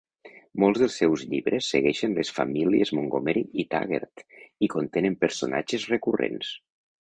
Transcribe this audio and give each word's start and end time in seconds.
Molts 0.61 0.79
dels 0.83 0.93
seus 1.01 1.25
llibres 1.33 1.67
segueixen 1.73 2.15
les 2.19 2.31
famílies 2.37 2.93
Montgomery 3.01 3.43
i 3.65 3.67
Taggert 3.75 4.25
i 4.67 4.71
contenen 4.77 5.19
personatges 5.27 5.87
recurrents. 5.95 6.57